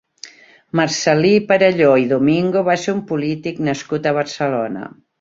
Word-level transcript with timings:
Marcel·lí 0.79 1.33
Perelló 1.51 1.91
i 2.05 2.09
Domingo 2.15 2.65
va 2.73 2.79
ser 2.87 2.97
un 2.97 3.07
polític 3.15 3.65
nascut 3.71 4.09
a 4.13 4.19
Barcelona. 4.21 4.93